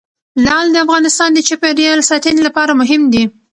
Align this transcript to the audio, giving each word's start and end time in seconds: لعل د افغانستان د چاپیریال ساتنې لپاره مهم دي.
لعل 0.45 0.67
د 0.71 0.77
افغانستان 0.85 1.29
د 1.33 1.39
چاپیریال 1.47 1.99
ساتنې 2.09 2.41
لپاره 2.47 2.71
مهم 2.81 3.01
دي. 3.13 3.23